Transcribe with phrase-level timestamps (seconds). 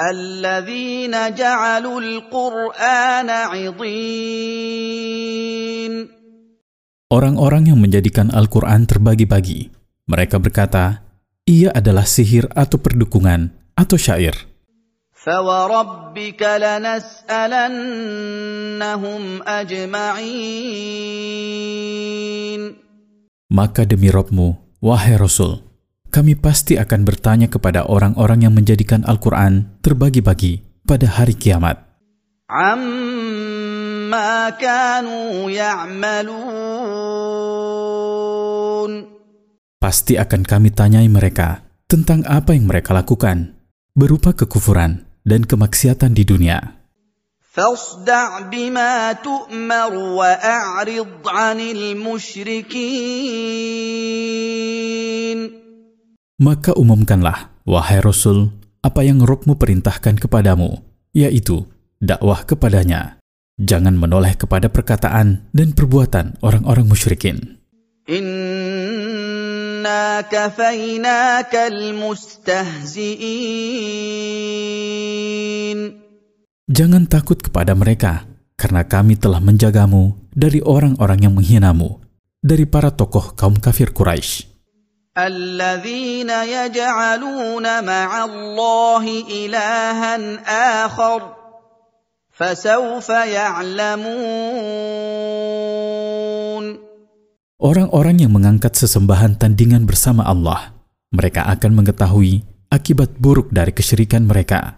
[0.00, 4.72] الذين جعلوا القرآن عضين
[7.12, 9.68] Orang-orang yang menjadikan Al-Quran terbagi-bagi.
[10.08, 11.04] Mereka berkata,
[11.44, 14.32] ia adalah sihir atau perdukungan atau syair.
[15.22, 17.62] فوربك لنسألنهم
[19.46, 21.02] أجمعين
[23.52, 25.60] Maka demi Robmu, wahai Rasul,
[26.16, 31.88] kami pasti akan bertanya kepada orang-orang yang menjadikan Al-Quran terbagi-bagi pada hari kiamat.
[32.52, 36.52] عما كانوا يعملون
[39.82, 43.58] Pasti akan kami tanyai mereka tentang apa yang mereka lakukan,
[43.98, 46.78] berupa kekufuran dan kemaksiatan di dunia.
[47.52, 52.92] فاصدع بما تؤمر وأعرض عن المشركين
[56.37, 58.53] Maka umumkanlah, wahai Rasul,
[58.85, 61.65] apa yang Rukmu perintahkan kepadamu, yaitu
[61.97, 63.17] dakwah kepadanya.
[63.57, 67.57] Jangan menoleh kepada perkataan dan perbuatan orang-orang musyrikin.
[68.05, 69.41] Inna
[70.29, 73.17] kafainakal mustahzi'in.
[76.69, 81.97] Jangan takut kepada mereka, karena kami telah menjagamu dari orang-orang yang menghinamu,
[82.45, 84.56] dari para tokoh kaum kafir Quraisy.
[85.17, 90.13] الذين يجعلون مع الله إلها
[90.85, 91.33] آخر
[92.37, 94.67] فسوف يعلمون
[97.57, 100.77] Orang-orang yang mengangkat sesembahan tandingan bersama Allah,
[101.09, 104.77] mereka akan mengetahui akibat buruk dari kesyirikan mereka.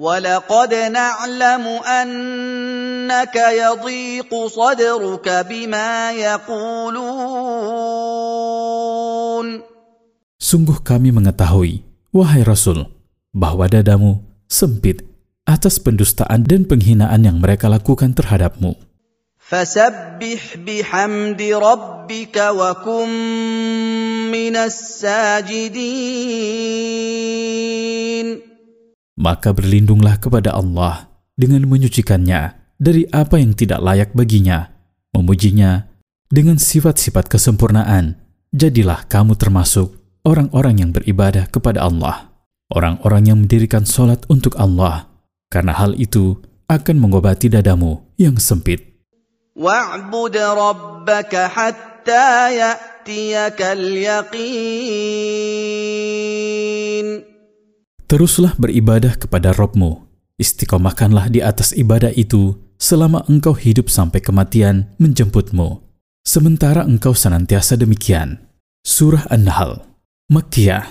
[0.00, 7.60] ولقد نعلم أنك يضيق صدرك بما يقولون
[10.40, 12.88] Sungguh kami mengetahui, wahai Rasul,
[13.30, 15.04] bahwa dadamu sempit
[15.44, 18.78] atas pendustaan dan penghinaan yang mereka lakukan terhadapmu.
[19.36, 23.10] Fasabbih bihamdi rabbika wa kum
[24.30, 25.90] minas sajidin.
[29.18, 34.70] Maka berlindunglah kepada Allah dengan menyucikannya dari apa yang tidak layak baginya,
[35.12, 35.90] memujinya
[36.30, 38.16] dengan sifat-sifat kesempurnaan,
[38.55, 42.31] Jadilah kamu termasuk orang-orang yang beribadah kepada Allah,
[42.71, 45.11] orang-orang yang mendirikan solat untuk Allah,
[45.51, 48.95] karena hal itu akan mengobati dadamu yang sempit.
[49.55, 52.27] واعبد ربك حتى
[52.59, 54.45] يأتيك اليقين
[58.05, 60.05] Teruslah beribadah kepada Robmu.
[60.37, 65.81] Istiqomahkanlah di atas ibadah itu selama engkau hidup sampai kematian menjemputmu.
[66.30, 68.38] Sementara engkau senantiasa demikian.
[68.86, 69.82] Surah An-Nahl
[70.30, 70.86] Makkiyah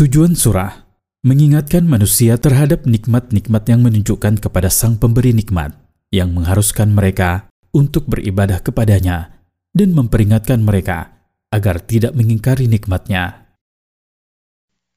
[0.00, 0.88] Tujuan surah
[1.20, 5.76] mengingatkan manusia terhadap nikmat-nikmat yang menunjukkan kepada sang pemberi nikmat
[6.08, 9.44] yang mengharuskan mereka untuk beribadah kepadanya
[9.76, 11.20] dan memperingatkan mereka
[11.52, 13.44] agar tidak mengingkari nikmatnya.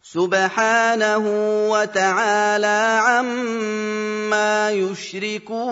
[0.01, 1.25] سبحانه
[1.73, 5.67] وتعالى عما يشركون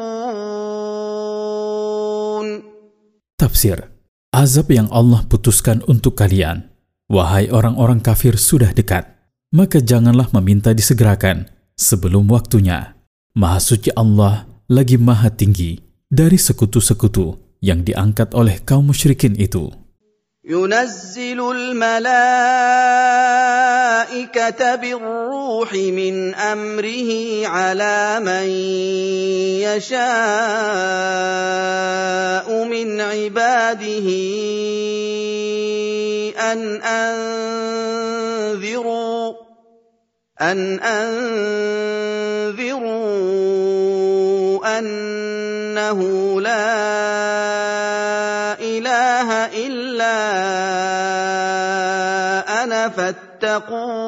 [3.36, 3.92] Tafsir
[4.34, 6.72] Azab yang Allah putuskan untuk kalian,
[7.08, 9.06] wahai orang-orang kafir sudah dekat,
[9.54, 11.48] maka janganlah meminta disegerakan
[11.78, 12.96] sebelum waktunya.
[13.36, 15.80] Maha suci Allah lagi maha tinggi
[16.10, 19.86] dari sekutu-sekutu yang diangkat oleh kaum musyrikin itu.
[20.46, 22.36] ينزل الملائكة
[24.76, 27.12] بالروح من أمره
[27.48, 28.50] على من
[29.66, 29.98] يشاء
[32.70, 34.08] من عباده
[36.38, 36.82] أن
[38.06, 38.86] أنذروا
[40.42, 41.36] أن أنذروا
[44.80, 46.00] أنه
[46.42, 46.68] لا
[48.62, 50.16] إله إلا
[52.64, 54.06] أنا فاتقون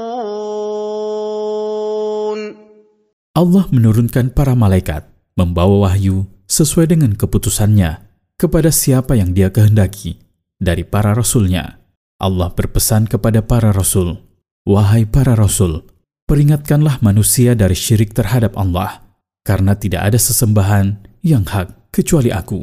[3.37, 5.05] Allah menurunkan para malaikat
[5.37, 8.01] membawa wahyu sesuai dengan keputusannya
[8.33, 10.17] kepada siapa yang dia kehendaki
[10.57, 11.77] dari para rasulnya.
[12.17, 14.17] Allah berpesan kepada para rasul,
[14.65, 15.85] Wahai para rasul,
[16.25, 19.05] peringatkanlah manusia dari syirik terhadap Allah,
[19.42, 22.62] karena tidak ada sesembahan yang hak kecuali aku.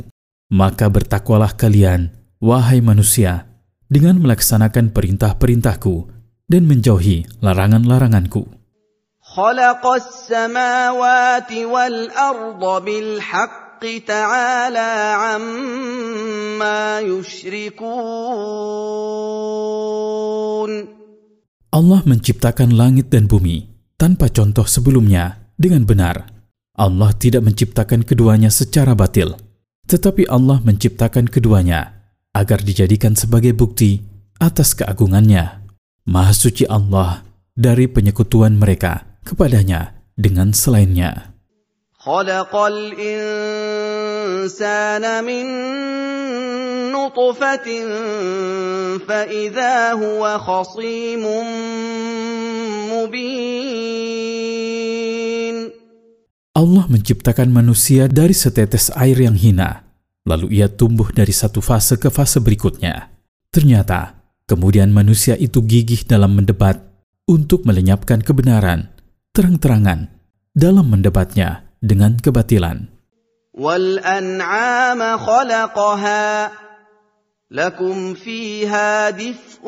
[0.50, 2.10] Maka bertakwalah kalian,
[2.42, 3.46] wahai manusia,
[3.86, 6.10] dengan melaksanakan perintah-perintahku
[6.50, 8.50] dan menjauhi larangan-laranganku.
[21.70, 23.70] Allah menciptakan langit dan bumi
[24.02, 26.39] tanpa contoh sebelumnya dengan benar
[26.79, 29.39] Allah tidak menciptakan keduanya secara batil,
[29.87, 31.95] tetapi Allah menciptakan keduanya
[32.35, 34.03] agar dijadikan sebagai bukti
[34.43, 35.63] atas keagungannya.
[36.05, 37.23] Maha suci Allah
[37.55, 41.35] dari penyekutuan mereka kepadanya dengan selainnya.
[42.05, 43.25] خلق الإنسان
[45.25, 45.47] من
[46.93, 47.69] نطفة
[49.09, 51.25] فإذا هو خصيم
[52.93, 54.48] مبين
[56.59, 59.83] Allah menciptakan manusia dari setetes air yang hina,
[60.23, 63.11] lalu ia tumbuh dari satu fase ke fase berikutnya.
[63.51, 66.79] Ternyata, kemudian manusia itu gigih dalam mendebat
[67.27, 68.95] untuk melenyapkan kebenaran
[69.35, 70.15] terang-terangan
[70.55, 72.95] dalam mendebatnya dengan kebatilan.
[73.55, 76.51] والأنعام خلقها
[77.55, 79.63] لكم فيها دفء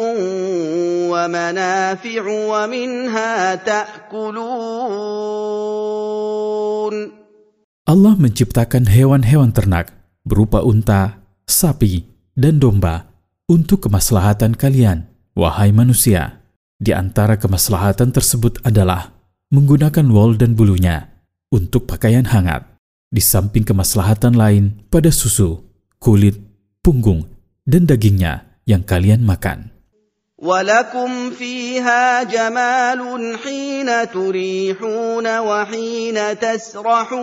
[1.07, 4.37] ومنافع ومنها تأكلون
[7.87, 9.95] Allah menciptakan hewan-hewan ternak
[10.27, 12.03] berupa unta, sapi,
[12.35, 13.07] dan domba
[13.47, 15.07] untuk kemaslahatan kalian,
[15.39, 16.43] wahai manusia.
[16.83, 19.15] Di antara kemaslahatan tersebut adalah
[19.55, 21.15] menggunakan wol dan bulunya
[21.55, 22.67] untuk pakaian hangat,
[23.07, 25.63] di samping kemaslahatan lain pada susu,
[26.03, 26.35] kulit,
[26.83, 27.23] punggung,
[27.71, 29.77] dan dagingnya yang kalian makan.
[30.37, 33.01] ولكم فيها جمال
[33.41, 37.17] حين تريحون وحين تسرحون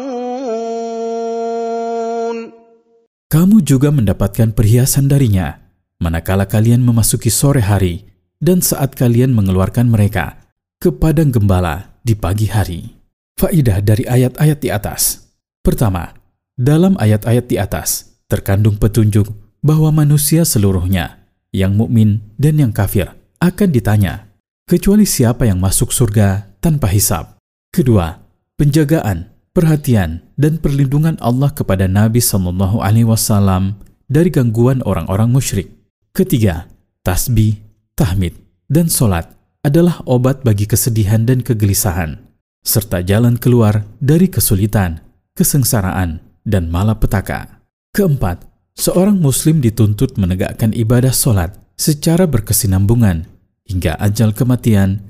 [3.34, 5.58] Kamu juga mendapatkan perhiasan darinya,
[5.98, 8.06] manakala kalian memasuki sore hari
[8.38, 10.38] dan saat kalian mengeluarkan mereka
[10.78, 12.94] ke padang gembala di pagi hari.
[13.34, 15.34] Faidah dari ayat-ayat di atas.
[15.66, 16.14] Pertama,
[16.54, 19.26] dalam ayat-ayat di atas terkandung petunjuk
[19.65, 24.29] bahwa manusia seluruhnya, yang mukmin dan yang kafir, akan ditanya,
[24.69, 27.39] kecuali siapa yang masuk surga tanpa hisab.
[27.73, 28.19] Kedua,
[28.59, 35.71] penjagaan, perhatian, dan perlindungan Allah kepada Nabi Shallallahu Alaihi Wasallam dari gangguan orang-orang musyrik.
[36.15, 36.67] Ketiga,
[37.07, 37.61] tasbih,
[37.95, 38.35] tahmid,
[38.67, 42.19] dan solat adalah obat bagi kesedihan dan kegelisahan,
[42.63, 45.03] serta jalan keluar dari kesulitan,
[45.35, 47.61] kesengsaraan, dan malapetaka.
[47.93, 48.45] Keempat,
[48.79, 53.27] seorang muslim dituntut menegakkan ibadah solat secara berkesinambungan
[53.67, 55.03] hingga ajal kematian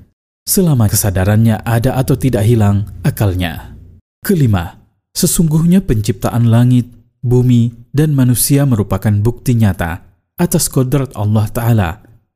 [0.49, 3.77] selama kesadarannya ada atau tidak hilang akalnya.
[4.25, 4.81] Kelima,
[5.13, 6.89] sesungguhnya penciptaan langit,
[7.21, 10.03] bumi, dan manusia merupakan bukti nyata
[10.41, 11.91] atas kodrat Allah Ta'ala,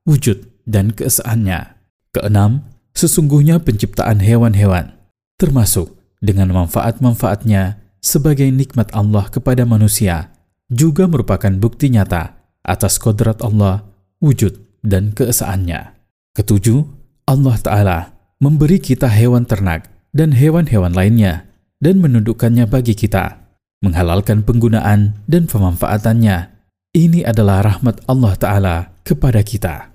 [0.04, 1.80] wujud dan keesaannya.
[2.12, 4.92] Keenam, sesungguhnya penciptaan hewan-hewan,
[5.40, 10.31] termasuk dengan manfaat-manfaatnya sebagai nikmat Allah kepada manusia,
[10.72, 13.84] juga merupakan bukti nyata atas kodrat Allah,
[14.24, 15.92] wujud, dan keesaannya.
[16.32, 16.80] Ketujuh,
[17.28, 17.98] Allah Ta'ala
[18.40, 21.46] memberi kita hewan ternak dan hewan-hewan lainnya
[21.78, 23.38] dan menundukkannya bagi kita,
[23.84, 26.50] menghalalkan penggunaan dan pemanfaatannya.
[26.92, 29.91] Ini adalah rahmat Allah Ta'ala kepada kita.